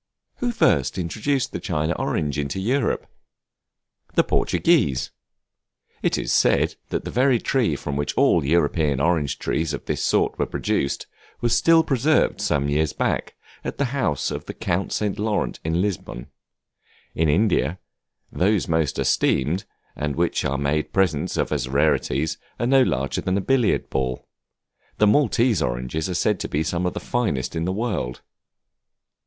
[0.37, 3.05] Who first introduced the China Orange into Europe?
[4.15, 5.11] The Portuguese.
[6.01, 9.85] It is said that the very tree from which all the European orange trees of
[9.85, 11.05] this sort were produced,
[11.39, 15.19] was still preserved some years back, at the house of the Count St.
[15.19, 16.31] Laurent, in Lisbon.
[17.13, 17.77] In India,
[18.31, 19.65] those most esteemed,
[19.95, 24.27] and which are made presents of as rarities, are no larger than a billiard ball.
[24.97, 28.21] The Maltese oranges are said by some to be the finest in the world.